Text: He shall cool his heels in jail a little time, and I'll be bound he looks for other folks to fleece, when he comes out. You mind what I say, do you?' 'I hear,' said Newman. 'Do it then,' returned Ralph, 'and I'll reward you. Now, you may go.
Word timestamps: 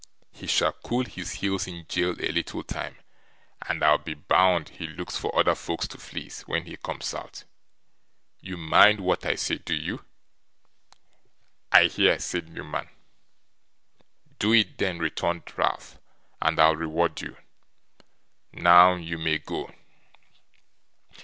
He 0.31 0.47
shall 0.47 0.71
cool 0.71 1.05
his 1.05 1.31
heels 1.33 1.67
in 1.67 1.85
jail 1.87 2.15
a 2.19 2.31
little 2.31 2.63
time, 2.63 2.97
and 3.69 3.83
I'll 3.83 3.99
be 3.99 4.15
bound 4.15 4.69
he 4.69 4.87
looks 4.87 5.15
for 5.15 5.37
other 5.37 5.53
folks 5.53 5.87
to 5.89 5.99
fleece, 5.99 6.41
when 6.47 6.65
he 6.65 6.75
comes 6.77 7.13
out. 7.13 7.43
You 8.39 8.57
mind 8.57 8.99
what 9.01 9.27
I 9.27 9.35
say, 9.35 9.59
do 9.59 9.75
you?' 9.75 10.03
'I 11.71 11.83
hear,' 11.89 12.19
said 12.19 12.49
Newman. 12.49 12.89
'Do 14.39 14.53
it 14.53 14.79
then,' 14.79 14.97
returned 14.97 15.43
Ralph, 15.55 15.99
'and 16.41 16.59
I'll 16.59 16.75
reward 16.75 17.21
you. 17.21 17.37
Now, 18.53 18.95
you 18.95 19.19
may 19.19 19.37
go. 19.37 19.69